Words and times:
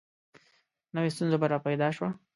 نوي 0.95 1.09
ستونزه 1.15 1.37
به 1.41 1.47
را 1.51 1.59
پیدا 1.67 1.87
شوه. 1.95 2.09